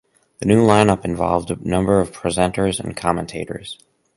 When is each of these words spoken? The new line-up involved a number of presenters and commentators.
The 0.39 0.47
new 0.47 0.63
line-up 0.65 1.05
involved 1.05 1.51
a 1.51 1.57
number 1.57 1.99
of 1.99 2.11
presenters 2.11 2.79
and 2.79 2.97
commentators. 2.97 3.77